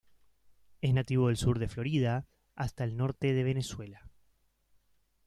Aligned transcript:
Es 0.81 0.91
nativo 0.95 1.27
del 1.27 1.37
sur 1.37 1.59
de 1.59 1.67
Florida 1.67 2.25
hasta 2.55 2.83
el 2.83 2.97
norte 2.97 3.33
de 3.33 3.43
Venezuela. 3.43 4.09